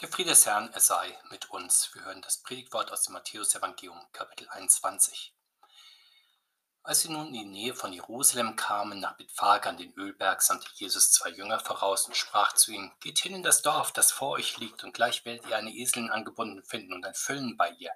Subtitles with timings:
[0.00, 1.92] Der Friede des Herrn, er sei mit uns.
[1.92, 5.34] Wir hören das Predigtwort aus dem Matthäus-Evangelium, Kapitel 21.
[6.84, 10.68] Als sie nun in die Nähe von Jerusalem kamen, nach Bethphage an den Ölberg, sandte
[10.74, 14.30] Jesus zwei Jünger voraus und sprach zu ihnen: Geht hin in das Dorf, das vor
[14.34, 17.90] euch liegt, und gleich werdet ihr eine Eselin angebunden finden und ein Füllen bei ihr.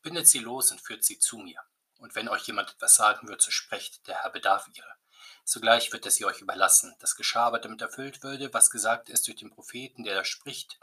[0.00, 1.60] Bindet sie los und führt sie zu mir.
[1.98, 4.94] Und wenn euch jemand etwas sagen wird, so sprecht, der Herr bedarf ihrer.
[5.44, 6.94] Sogleich wird er sie euch überlassen.
[7.00, 10.78] Das geschah aber, damit erfüllt würde, was gesagt ist durch den Propheten, der da spricht.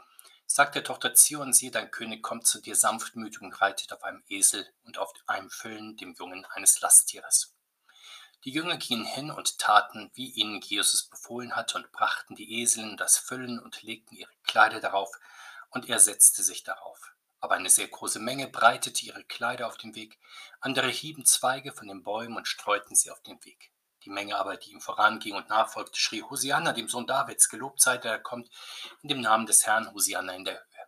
[0.52, 4.24] Sagt der Tochter Zion, siehe, dein König kommt zu dir sanftmütig und reitet auf einem
[4.26, 7.54] Esel und auf einem Füllen, dem Jungen eines Lasttieres.
[8.44, 12.96] Die Jünger gingen hin und taten, wie ihnen Jesus befohlen hatte, und brachten die Eseln
[12.96, 15.12] das Füllen und legten ihre Kleider darauf,
[15.68, 17.12] und er setzte sich darauf.
[17.38, 20.18] Aber eine sehr große Menge breitete ihre Kleider auf den Weg,
[20.58, 23.70] andere hieben Zweige von den Bäumen und streuten sie auf den Weg.
[24.04, 27.98] Die Menge aber, die ihm voranging und nachfolgte, schrie, Hosianna, dem Sohn Davids, gelobt sei
[27.98, 28.50] der, kommt
[29.02, 30.86] in dem Namen des Herrn, Hosianna in der Höhe.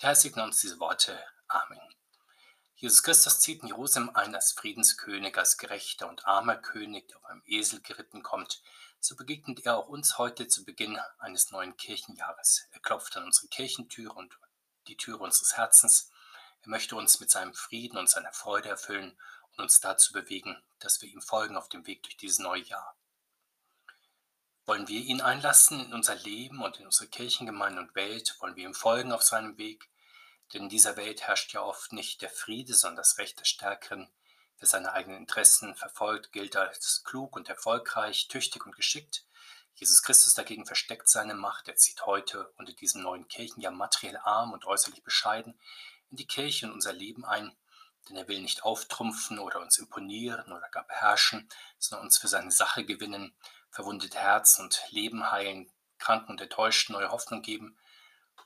[0.00, 1.18] Der Herr segne uns diese Worte.
[1.48, 1.80] Amen.
[2.74, 7.24] Jesus Christus zieht in Jerusalem ein als Friedenskönig, als gerechter und armer König, der auf
[7.24, 8.60] einem Esel geritten kommt.
[9.00, 12.68] So begegnet er auch uns heute zu Beginn eines neuen Kirchenjahres.
[12.72, 14.38] Er klopft an unsere Kirchentüre und
[14.88, 16.10] die Türe unseres Herzens.
[16.60, 19.16] Er möchte uns mit seinem Frieden und seiner Freude erfüllen
[19.56, 22.96] und uns dazu bewegen, dass wir ihm folgen auf dem Weg durch dieses neue Jahr.
[24.66, 28.36] Wollen wir ihn einlassen in unser Leben und in unsere Kirchengemeinde und Welt?
[28.40, 29.88] Wollen wir ihm folgen auf seinem Weg?
[30.52, 34.10] Denn in dieser Welt herrscht ja oft nicht der Friede, sondern das Recht des Stärkeren.
[34.58, 39.24] Wer seine eigenen Interessen verfolgt, gilt als klug und erfolgreich, tüchtig und geschickt.
[39.74, 41.68] Jesus Christus dagegen versteckt seine Macht.
[41.68, 45.58] Er zieht heute unter diesem neuen Kirchenjahr materiell arm und äußerlich bescheiden
[46.10, 47.54] in die Kirche und unser Leben ein
[48.08, 52.50] denn er will nicht auftrumpfen oder uns imponieren oder gar beherrschen, sondern uns für seine
[52.50, 53.36] Sache gewinnen,
[53.70, 57.78] verwundete Herzen und Leben heilen, Kranken und Enttäuschten neue Hoffnung geben,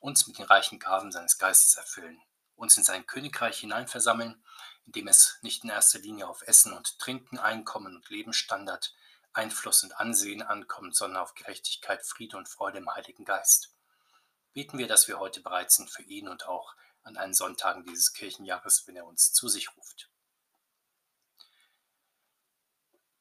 [0.01, 2.21] uns mit den reichen Gaben seines Geistes erfüllen,
[2.57, 4.43] uns in sein Königreich hineinversammeln,
[4.87, 8.95] in dem es nicht in erster Linie auf Essen und Trinken, Einkommen und Lebensstandard,
[9.33, 13.75] Einfluss und Ansehen ankommt, sondern auf Gerechtigkeit, Friede und Freude im Heiligen Geist.
[14.53, 18.13] Beten wir, dass wir heute bereit sind für ihn und auch an allen Sonntagen dieses
[18.13, 20.11] Kirchenjahres, wenn er uns zu sich ruft.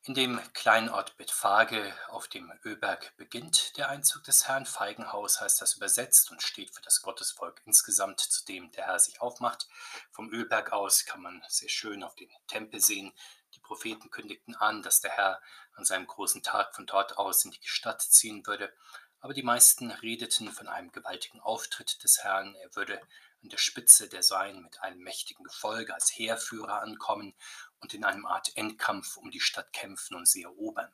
[0.09, 4.65] In dem kleinen Ort Bethphage auf dem Ölberg beginnt der Einzug des Herrn.
[4.65, 9.21] Feigenhaus heißt das übersetzt und steht für das Gottesvolk insgesamt, zu dem der Herr sich
[9.21, 9.67] aufmacht.
[10.09, 13.13] Vom Ölberg aus kann man sehr schön auf den Tempel sehen.
[13.53, 15.41] Die Propheten kündigten an, dass der Herr
[15.73, 18.73] an seinem großen Tag von dort aus in die Stadt ziehen würde.
[19.19, 22.55] Aber die meisten redeten von einem gewaltigen Auftritt des Herrn.
[22.55, 22.99] Er würde
[23.41, 27.35] an der Spitze der Sein mit einem mächtigen Gefolge als Heerführer ankommen
[27.79, 30.91] und in einem Art Endkampf um die Stadt kämpfen und sie erobern.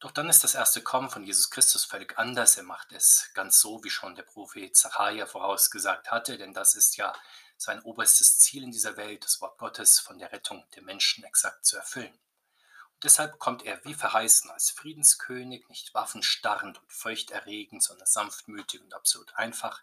[0.00, 2.56] Doch dann ist das erste Kommen von Jesus Christus völlig anders.
[2.56, 6.96] Er macht es ganz so, wie schon der Prophet Zachariah vorausgesagt hatte, denn das ist
[6.96, 7.12] ja
[7.56, 11.66] sein oberstes Ziel in dieser Welt, das Wort Gottes von der Rettung der Menschen exakt
[11.66, 12.12] zu erfüllen.
[12.12, 18.94] Und deshalb kommt er wie verheißen als Friedenskönig, nicht waffenstarrend und furchterregend, sondern sanftmütig und
[18.94, 19.82] absolut einfach.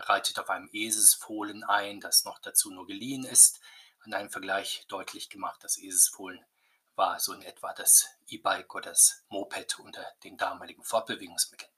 [0.00, 3.60] Er reitet auf einem Eselsfohlen ein, das noch dazu nur geliehen ist.
[4.02, 6.42] An einem Vergleich deutlich gemacht, das Eselsfohlen
[6.96, 11.70] war so in etwa das E-Bike oder das Moped unter den damaligen Fortbewegungsmitteln.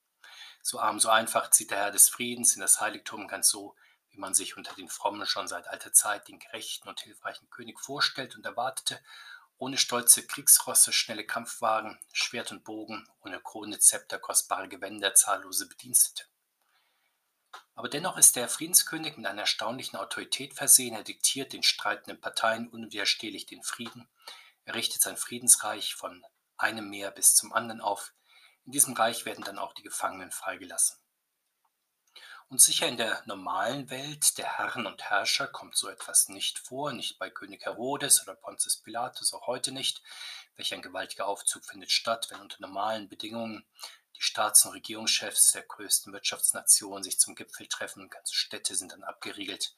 [0.63, 3.75] So arm, so einfach zieht der Herr des Friedens in das Heiligtum ganz so,
[4.11, 7.81] wie man sich unter den Frommen schon seit alter Zeit den gerechten und hilfreichen König
[7.81, 9.01] vorstellt und erwartete,
[9.59, 16.32] ohne stolze Kriegsrosse, schnelle Kampfwagen, Schwert und Bogen, ohne Krone, Zepter, kostbare Gewänder, zahllose Bedienstete.
[17.75, 20.95] Aber dennoch ist der Friedenskönig mit einer erstaunlichen Autorität versehen.
[20.95, 24.09] Er diktiert den streitenden Parteien unwiderstehlich den Frieden.
[24.65, 26.25] Er richtet sein Friedensreich von
[26.57, 28.13] einem Meer bis zum anderen auf.
[28.65, 30.99] In diesem Reich werden dann auch die Gefangenen freigelassen.
[32.49, 36.93] Und sicher in der normalen Welt der Herren und Herrscher kommt so etwas nicht vor,
[36.93, 40.03] nicht bei König Herodes oder Pontius Pilatus, auch heute nicht.
[40.57, 43.65] Welch ein gewaltiger Aufzug findet statt, wenn unter normalen Bedingungen
[44.17, 48.09] die Staats- und Regierungschefs der größten Wirtschaftsnationen sich zum Gipfel treffen.
[48.09, 49.75] Ganze Städte sind dann abgeriegelt,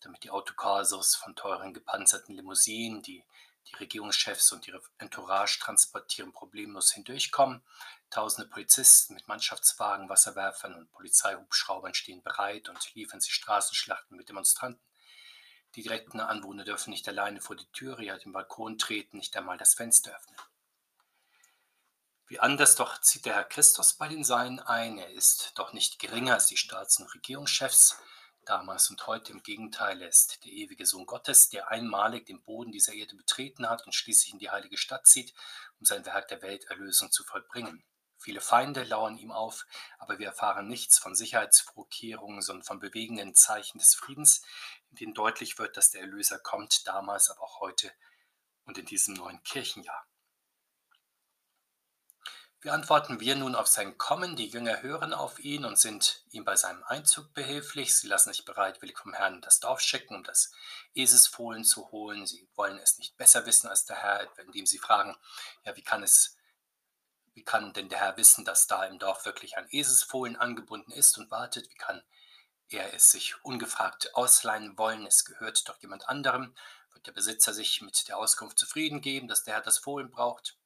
[0.00, 3.24] damit die Autokasos von teuren gepanzerten Limousinen, die
[3.70, 7.62] die Regierungschefs und ihre Entourage transportieren, problemlos hindurchkommen.
[8.10, 14.82] Tausende Polizisten mit Mannschaftswagen, Wasserwerfern und Polizeihubschraubern stehen bereit und liefern sich Straßenschlachten mit Demonstranten.
[15.74, 19.58] Die direkten Anwohner dürfen nicht alleine vor die Türe, ja den Balkon treten, nicht einmal
[19.58, 20.36] das Fenster öffnen.
[22.28, 24.98] Wie anders doch zieht der Herr Christus bei den Seinen ein.
[24.98, 27.96] Er ist doch nicht geringer als die Staats- und Regierungschefs
[28.44, 29.32] damals und heute.
[29.32, 33.66] Im Gegenteil, er ist der ewige Sohn Gottes, der einmalig den Boden dieser Erde betreten
[33.66, 35.32] hat und schließlich in die heilige Stadt zieht,
[35.80, 37.82] um sein Werk der Welterlösung zu vollbringen.
[38.18, 39.64] Viele Feinde lauern ihm auf,
[39.98, 44.42] aber wir erfahren nichts von Sicherheitsvorkehrungen, sondern von bewegenden Zeichen des Friedens,
[44.90, 47.90] in denen deutlich wird, dass der Erlöser kommt, damals, aber auch heute
[48.66, 50.04] und in diesem neuen Kirchenjahr.
[52.60, 54.34] Wie antworten wir nun auf sein Kommen?
[54.34, 57.96] Die Jünger hören auf ihn und sind ihm bei seinem Einzug behilflich.
[57.96, 60.50] Sie lassen sich bereitwillig vom Herrn das Dorf schicken, um das
[60.92, 62.26] Eselsfohlen zu holen.
[62.26, 65.16] Sie wollen es nicht besser wissen als der Herr, indem sie fragen,
[65.64, 66.36] ja, wie kann es
[67.34, 71.16] wie kann denn der Herr wissen, dass da im Dorf wirklich ein Eselsfohlen angebunden ist
[71.18, 71.70] und wartet?
[71.70, 72.02] Wie kann
[72.68, 75.06] er es sich ungefragt ausleihen wollen?
[75.06, 76.56] Es gehört doch jemand anderem.
[76.92, 80.58] Wird der Besitzer sich mit der Auskunft zufrieden geben, dass der Herr das Fohlen braucht?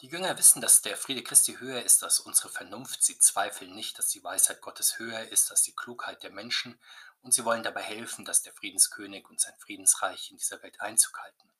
[0.00, 3.02] Die Jünger wissen, dass der Friede Christi höher ist als unsere Vernunft.
[3.02, 6.78] Sie zweifeln nicht, dass die Weisheit Gottes höher ist als die Klugheit der Menschen
[7.22, 11.18] und sie wollen dabei helfen, dass der Friedenskönig und sein Friedensreich in dieser Welt Einzug
[11.18, 11.50] halten.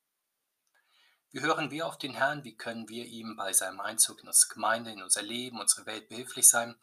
[1.31, 2.45] Wie hören wir auf den Herrn?
[2.45, 6.07] Wie können wir ihm bei seinem Einzug in unsere Gemeinde, in unser Leben, unsere Welt
[6.07, 6.79] behilflich sein?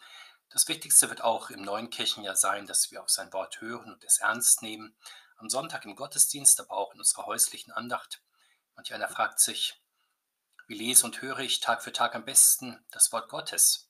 [0.51, 4.05] Das Wichtigste wird auch im neuen Kirchenjahr sein, dass wir auf sein Wort hören und
[4.05, 4.95] es ernst nehmen.
[5.39, 8.21] Am Sonntag im Gottesdienst, aber auch in unserer häuslichen Andacht.
[8.77, 9.81] Manch einer fragt sich,
[10.67, 13.89] wie lese und höre ich Tag für Tag am besten das Wort Gottes?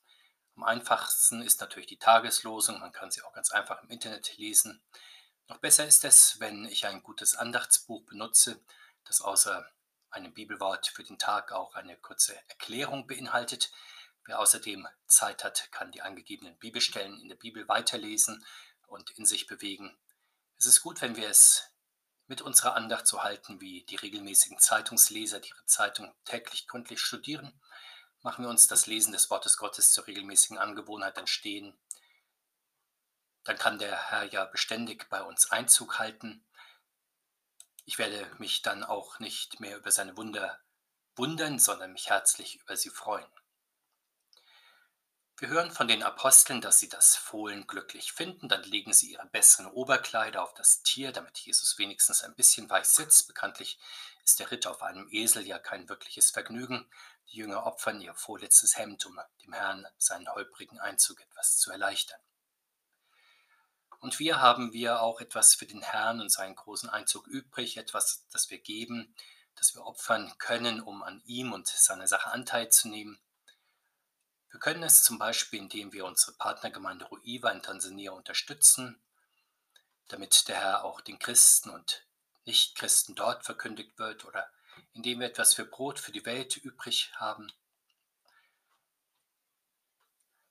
[0.57, 4.83] Am einfachsten ist natürlich die Tageslosung, man kann sie auch ganz einfach im Internet lesen.
[5.49, 8.61] Noch besser ist es, wenn ich ein gutes Andachtsbuch benutze,
[9.05, 9.67] das außer
[10.11, 13.71] einem Bibelwort für den Tag auch eine kurze Erklärung beinhaltet.
[14.25, 18.45] Wer außerdem Zeit hat, kann die angegebenen Bibelstellen in der Bibel weiterlesen
[18.87, 19.97] und in sich bewegen.
[20.59, 21.71] Es ist gut, wenn wir es
[22.27, 27.61] mit unserer Andacht so halten wie die regelmäßigen Zeitungsleser, die ihre Zeitung täglich gründlich studieren.
[28.23, 31.79] Machen wir uns das Lesen des Wortes Gottes zur regelmäßigen Angewohnheit entstehen.
[33.45, 36.47] Dann kann der Herr ja beständig bei uns Einzug halten
[37.89, 40.59] ich werde mich dann auch nicht mehr über seine Wunder
[41.15, 43.31] wundern, sondern mich herzlich über sie freuen.
[45.39, 48.49] Wir hören von den Aposteln, dass sie das Fohlen glücklich finden.
[48.49, 52.87] Dann legen sie ihre besseren Oberkleider auf das Tier, damit Jesus wenigstens ein bisschen weich
[52.87, 53.27] sitzt.
[53.27, 53.79] Bekanntlich
[54.25, 56.89] ist der Ritt auf einem Esel ja kein wirkliches Vergnügen.
[57.29, 62.21] Die Jünger opfern ihr vorletztes Hemd, um dem Herrn seinen holprigen Einzug etwas zu erleichtern.
[64.01, 68.27] Und wir haben wir auch etwas für den Herrn und seinen großen Einzug übrig, etwas,
[68.31, 69.15] das wir geben,
[69.55, 73.19] das wir opfern können, um an ihm und seiner Sache Anteil zu nehmen.
[74.57, 78.99] Wir können es zum Beispiel, indem wir unsere Partnergemeinde Ruiva in Tansania unterstützen,
[80.09, 82.07] damit der Herr auch den Christen und
[82.47, 84.49] Nichtchristen dort verkündigt wird, oder
[84.95, 87.53] indem wir etwas für Brot für die Welt übrig haben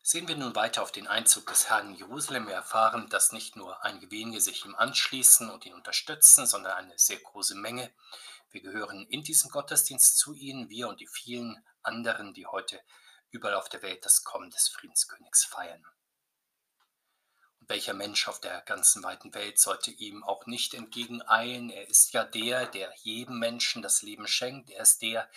[0.03, 2.45] Sehen wir nun weiter auf den Einzug des Herrn in Jerusalem.
[2.45, 6.93] Wir erfahren, dass nicht nur einige wenige sich ihm anschließen und ihn unterstützen, sondern eine
[6.99, 7.91] sehr große Menge.
[8.51, 12.79] Wir gehören in diesem Gottesdienst zu ihnen, wir und die vielen anderen, die heute
[13.31, 15.85] überall auf der Welt das Kommen des Friedenskönigs feiern.
[17.67, 21.71] Welcher Mensch auf der ganzen weiten Welt sollte ihm auch nicht entgegeneilen?
[21.71, 24.69] Er ist ja der, der jedem Menschen das Leben schenkt.
[24.69, 25.27] Er ist der,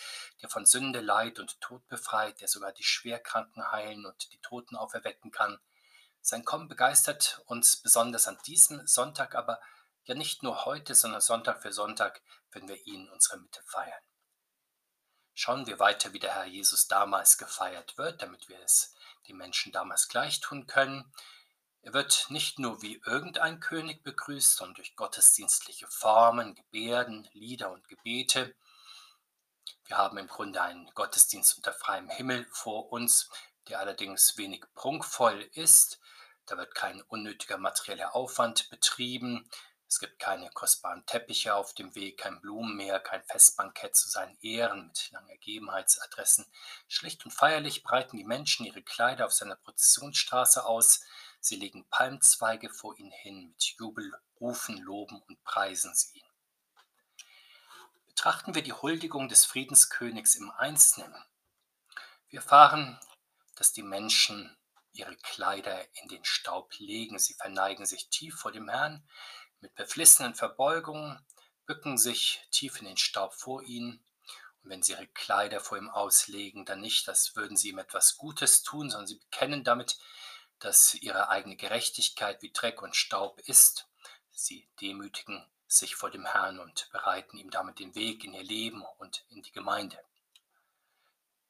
[0.43, 4.77] der von Sünde, Leid und Tod befreit, der sogar die Schwerkranken heilen und die Toten
[4.77, 5.59] auferwecken kann.
[6.21, 9.59] Sein Kommen begeistert uns besonders an diesem Sonntag, aber
[10.05, 12.21] ja nicht nur heute, sondern Sonntag für Sonntag,
[12.51, 14.03] wenn wir ihn in unserer Mitte feiern.
[15.41, 18.97] Schauen wir weiter, wie der Herr Jesus damals gefeiert wird, damit wir es
[19.29, 21.13] den Menschen damals gleich tun können.
[21.81, 27.87] Er wird nicht nur wie irgendein König begrüßt, sondern durch gottesdienstliche Formen, Gebärden, Lieder und
[27.87, 28.53] Gebete.
[29.85, 33.31] Wir haben im Grunde einen Gottesdienst unter freiem Himmel vor uns,
[33.69, 36.01] der allerdings wenig prunkvoll ist.
[36.47, 39.49] Da wird kein unnötiger materieller Aufwand betrieben.
[39.89, 44.89] Es gibt keine kostbaren Teppiche auf dem Weg, kein Blumenmeer, kein Festbankett zu seinen Ehren
[44.89, 46.45] mit langen Ergebenheitsadressen.
[46.89, 51.01] Schlicht und feierlich breiten die Menschen ihre Kleider auf seiner Prozessionsstraße aus.
[51.41, 56.27] Sie legen Palmzweige vor ihn hin, mit Jubel rufen, loben und preisen sie ihn.
[58.09, 61.15] Betrachten wir die Huldigung des Friedenskönigs im Einzelnen.
[62.29, 63.01] Wir erfahren,
[63.57, 64.55] dass die Menschen
[64.93, 67.19] ihre Kleider in den Staub legen.
[67.19, 69.09] Sie verneigen sich tief vor dem Herrn
[69.61, 71.19] mit beflissenen Verbeugungen,
[71.67, 74.01] bücken sich tief in den Staub vor ihn.
[74.63, 78.17] Und wenn sie ihre Kleider vor ihm auslegen, dann nicht, als würden sie ihm etwas
[78.17, 79.99] Gutes tun, sondern sie bekennen damit,
[80.59, 83.87] dass ihre eigene Gerechtigkeit wie Dreck und Staub ist.
[84.33, 88.83] Sie demütigen sich vor dem Herrn und bereiten ihm damit den Weg in ihr Leben
[88.99, 89.99] und in die Gemeinde.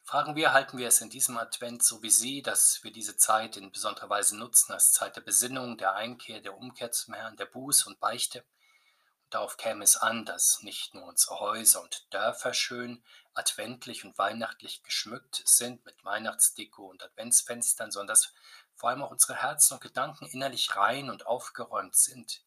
[0.08, 3.58] Fragen wir, halten wir es in diesem Advent so wie Sie, dass wir diese Zeit
[3.58, 7.44] in besonderer Weise nutzen als Zeit der Besinnung, der Einkehr, der Umkehr zum Herrn, der
[7.44, 8.38] Buß und Beichte?
[8.38, 13.02] Und darauf käme es an, dass nicht nur unsere Häuser und Dörfer schön
[13.34, 18.32] adventlich und weihnachtlich geschmückt sind mit Weihnachtsdeko und Adventsfenstern, sondern dass
[18.76, 22.40] vor allem auch unsere Herzen und Gedanken innerlich rein und aufgeräumt sind.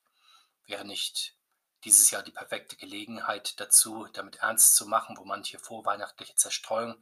[0.66, 1.36] Wäre nicht
[1.84, 6.96] dieses Jahr die perfekte Gelegenheit dazu, damit ernst zu machen, wo manche vorweihnachtliche Zerstreuung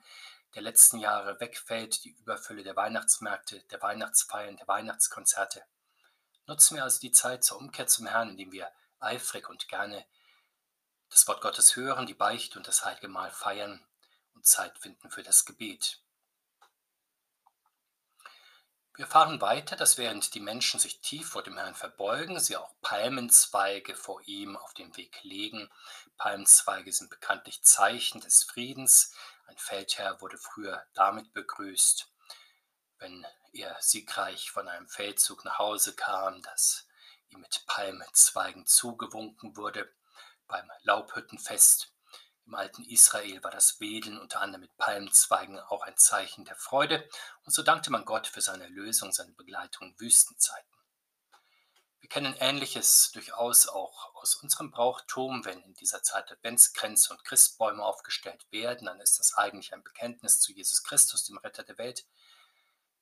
[0.56, 5.64] der letzten Jahre wegfällt, die Überfülle der Weihnachtsmärkte, der Weihnachtsfeiern, der Weihnachtskonzerte.
[6.48, 10.06] Nutzen wir also die Zeit zur Umkehr zum Herrn, indem wir eifrig und gerne
[11.10, 13.86] das Wort Gottes hören, die Beichte und das Heilige Mahl feiern
[14.34, 16.02] und Zeit finden für das Gebet.
[19.00, 22.74] Wir fahren weiter, dass während die Menschen sich tief vor dem Herrn verbeugen, sie auch
[22.82, 25.70] Palmenzweige vor ihm auf den Weg legen.
[26.18, 29.16] Palmenzweige sind bekanntlich Zeichen des Friedens.
[29.50, 32.08] Ein Feldherr wurde früher damit begrüßt,
[33.00, 36.88] wenn er siegreich von einem Feldzug nach Hause kam, dass
[37.30, 39.92] ihm mit Palmzweigen zugewunken wurde.
[40.48, 41.92] Beim Laubhüttenfest
[42.46, 47.10] im alten Israel war das Wedeln unter anderem mit Palmzweigen auch ein Zeichen der Freude,
[47.44, 50.79] und so dankte man Gott für seine Erlösung, seine Begleitung in Wüstenzeiten.
[52.00, 55.44] Wir kennen Ähnliches durchaus auch aus unserem Brauchtum.
[55.44, 60.40] Wenn in dieser Zeit Adventskränze und Christbäume aufgestellt werden, dann ist das eigentlich ein Bekenntnis
[60.40, 62.06] zu Jesus Christus, dem Retter der Welt.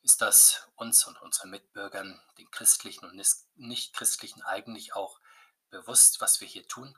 [0.01, 3.21] Ist das uns und unseren Mitbürgern, den christlichen und
[3.55, 5.19] nicht-christlichen, eigentlich auch
[5.69, 6.95] bewusst, was wir hier tun?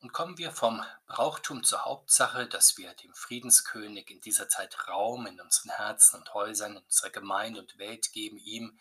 [0.00, 5.26] Und kommen wir vom Brauchtum zur Hauptsache, dass wir dem Friedenskönig in dieser Zeit Raum
[5.26, 8.78] in unseren Herzen und Häusern, in unserer Gemeinde und Welt geben, ihm,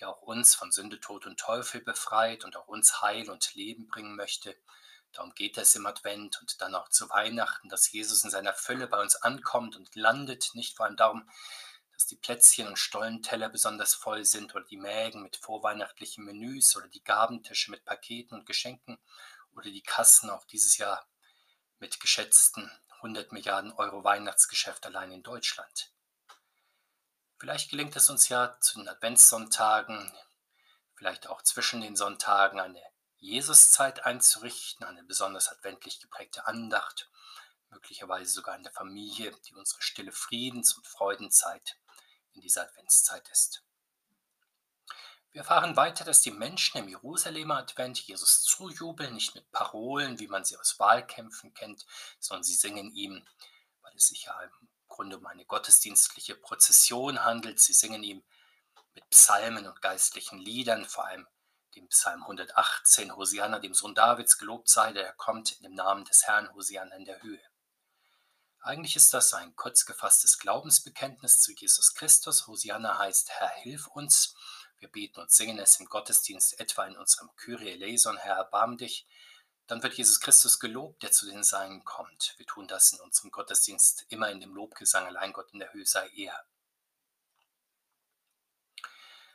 [0.00, 3.86] der auch uns von Sünde, Tod und Teufel befreit und auch uns Heil und Leben
[3.88, 4.56] bringen möchte.
[5.12, 8.86] Darum geht es im Advent und dann auch zu Weihnachten, dass Jesus in seiner Fülle
[8.86, 11.28] bei uns ankommt und landet, nicht vor allem darum,
[11.92, 16.88] dass die Plätzchen und Stollenteller besonders voll sind oder die Mägen mit vorweihnachtlichen Menüs oder
[16.88, 18.98] die Gabentische mit Paketen und Geschenken
[19.54, 21.08] oder die Kassen auch dieses Jahr
[21.78, 25.92] mit geschätzten 100 Milliarden Euro Weihnachtsgeschäft allein in Deutschland.
[27.38, 30.12] Vielleicht gelingt es uns ja zu den Adventssonntagen,
[30.94, 32.82] vielleicht auch zwischen den Sonntagen eine
[33.18, 37.10] Jesuszeit einzurichten, eine besonders adventlich geprägte Andacht,
[37.68, 41.76] möglicherweise sogar in der Familie, die unsere stille Friedens- und Freudenzeit
[42.32, 43.62] in dieser Adventszeit ist.
[45.32, 50.28] Wir erfahren weiter, dass die Menschen im Jerusalemer Advent Jesus zujubeln, nicht mit Parolen, wie
[50.28, 51.84] man sie aus Wahlkämpfen kennt,
[52.18, 53.26] sondern sie singen ihm,
[53.82, 57.60] weil es sich ja im Grunde um eine gottesdienstliche Prozession handelt.
[57.60, 58.24] Sie singen ihm
[58.94, 61.26] mit Psalmen und geistlichen Liedern, vor allem
[61.74, 66.26] dem Psalm 118, Hosianna, dem Sohn Davids, gelobt sei, der kommt in dem Namen des
[66.26, 67.42] Herrn, Hosianna in der Höhe.
[68.60, 72.46] Eigentlich ist das ein kurz gefasstes Glaubensbekenntnis zu Jesus Christus.
[72.46, 74.34] Hosianna heißt Herr, hilf uns.
[74.78, 79.06] Wir beten und singen es im Gottesdienst, etwa in unserem Kyrie eleison, Herr, erbarm dich.
[79.66, 82.34] Dann wird Jesus Christus gelobt, der zu den Seinen kommt.
[82.36, 85.86] Wir tun das in unserem Gottesdienst immer in dem Lobgesang, allein Gott in der Höhe
[85.86, 86.46] sei er.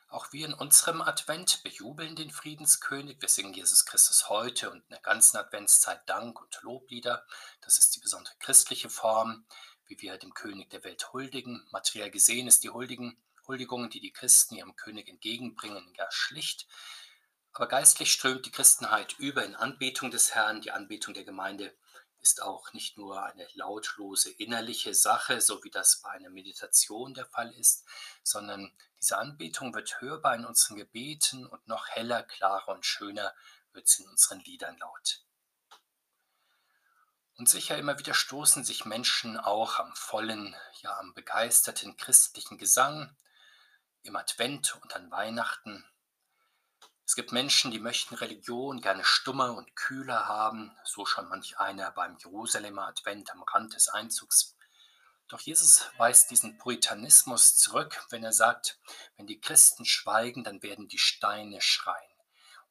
[0.08, 3.22] Auch wir in unserem Advent bejubeln den Friedenskönig.
[3.22, 7.26] Wir singen Jesus Christus heute und in der ganzen Adventszeit Dank und Loblieder.
[7.62, 9.46] Das ist die besondere christliche Form,
[9.86, 11.66] wie wir dem König der Welt huldigen.
[11.72, 16.68] Materiell gesehen ist die Huldigungen, die die Christen ihrem König entgegenbringen, ja schlicht.
[17.54, 20.62] Aber geistlich strömt die Christenheit über in Anbetung des Herrn.
[20.62, 21.76] Die Anbetung der Gemeinde
[22.22, 27.26] ist auch nicht nur eine lautlose innerliche Sache, so wie das bei einer Meditation der
[27.26, 27.84] Fall ist,
[28.24, 33.34] sondern diese Anbetung wird hörbar in unseren Gebeten und noch heller, klarer und schöner
[33.74, 35.26] wird sie in unseren Liedern laut.
[37.38, 43.16] Und sicher immer wieder stoßen sich Menschen auch am vollen, ja am begeisterten christlichen Gesang
[44.04, 45.84] im Advent und an Weihnachten.
[47.12, 51.92] Es gibt Menschen, die möchten Religion gerne stummer und kühler haben, so schon manch einer
[51.92, 54.56] beim Jerusalemer Advent am Rand des Einzugs.
[55.28, 58.80] Doch Jesus weist diesen Puritanismus zurück, wenn er sagt,
[59.18, 62.16] wenn die Christen schweigen, dann werden die Steine schreien.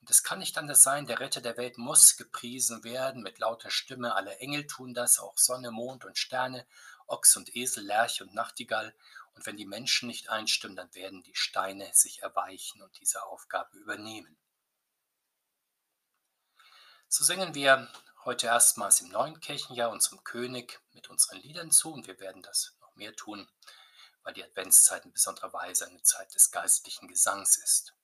[0.01, 3.69] Und es kann nicht anders sein, der Retter der Welt muss gepriesen werden mit lauter
[3.69, 4.15] Stimme.
[4.15, 6.67] Alle Engel tun das, auch Sonne, Mond und Sterne,
[7.07, 8.95] Ochs und Esel, Lerche und Nachtigall.
[9.41, 13.75] Und wenn die Menschen nicht einstimmen, dann werden die Steine sich erweichen und diese Aufgabe
[13.79, 14.37] übernehmen.
[17.09, 17.91] So singen wir
[18.27, 22.77] heute erstmals im neuen Kirchenjahr unserem König mit unseren Liedern zu und wir werden das
[22.83, 23.49] noch mehr tun,
[24.25, 27.95] weil die Adventszeit in besonderer Weise eine Zeit des geistlichen Gesangs ist.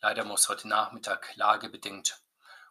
[0.00, 2.18] Leider muss heute Nachmittag lagebedingt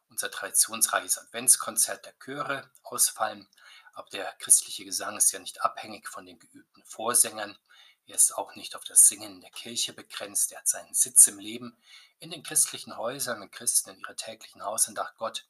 [0.10, 3.48] unser traditionsreiches Adventskonzert der Chöre ausfallen.
[3.97, 7.57] Aber der christliche Gesang ist ja nicht abhängig von den geübten Vorsängern.
[8.05, 10.51] Er ist auch nicht auf das Singen in der Kirche begrenzt.
[10.51, 11.75] Er hat seinen Sitz im Leben
[12.19, 15.47] in den christlichen Häusern und Christen in ihrer täglichen Hausandacht Gott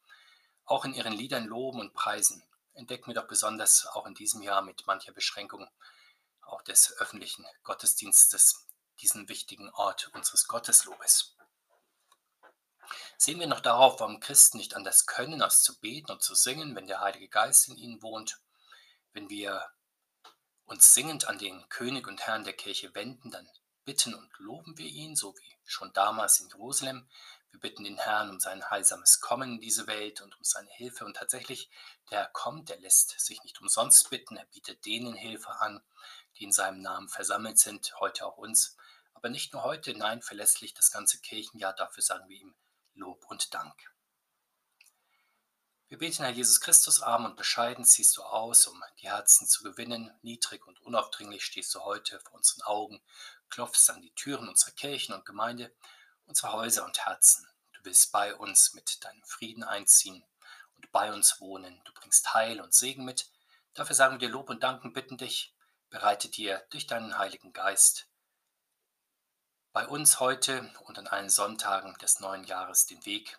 [0.63, 2.41] auch in ihren Liedern loben und preisen.
[2.73, 5.67] entdecken wir doch besonders auch in diesem Jahr mit mancher Beschränkung
[6.39, 8.65] auch des öffentlichen Gottesdienstes
[9.01, 11.35] diesen wichtigen Ort unseres Gotteslobes.
[13.19, 16.75] Sehen wir noch darauf, warum Christen nicht anders können, als zu beten und zu singen,
[16.75, 18.39] wenn der Heilige Geist in ihnen wohnt.
[19.11, 19.65] Wenn wir
[20.65, 23.49] uns singend an den König und Herrn der Kirche wenden, dann
[23.85, 27.09] bitten und loben wir ihn, so wie schon damals in Jerusalem.
[27.49, 31.03] Wir bitten den Herrn um sein heilsames Kommen in diese Welt und um seine Hilfe.
[31.03, 31.71] Und tatsächlich,
[32.11, 34.37] der Herr kommt, der lässt sich nicht umsonst bitten.
[34.37, 35.81] Er bietet denen Hilfe an,
[36.37, 38.77] die in seinem Namen versammelt sind, heute auch uns.
[39.15, 41.73] Aber nicht nur heute, nein, verlässlich das ganze Kirchenjahr.
[41.73, 42.53] Dafür sagen wir ihm
[42.97, 43.75] Lob und Dank.
[45.87, 49.63] Wir beten, Herr Jesus Christus, arm und bescheiden ziehst du aus, um die Herzen zu
[49.63, 50.11] gewinnen.
[50.23, 53.01] Niedrig und unaufdringlich stehst du heute vor unseren Augen,
[53.49, 55.73] klopfst an die Türen unserer Kirchen und Gemeinde,
[56.25, 57.47] unserer Häuser und Herzen.
[57.73, 60.25] Du willst bei uns mit deinem Frieden einziehen
[60.75, 61.79] und bei uns wohnen.
[61.85, 63.29] Du bringst Heil und Segen mit.
[63.75, 65.53] Dafür sagen wir dir Lob und Danken, bitten dich,
[65.91, 68.07] bereite dir durch deinen Heiligen Geist
[69.77, 73.37] bei uns heute und an allen Sonntagen des neuen Jahres den Weg,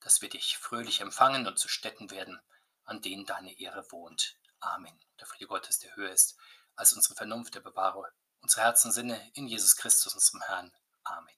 [0.00, 2.40] dass wir dich fröhlich empfangen und zu Städten werden,
[2.84, 4.38] an denen deine Ehre wohnt.
[4.60, 4.98] Amen.
[5.20, 6.38] Der Friede Gottes, der höher ist
[6.74, 8.10] als unsere Vernunft, der bewahre
[8.40, 10.72] unsere Herzen Sinne in Jesus Christus, unserem Herrn.
[11.04, 11.37] Amen.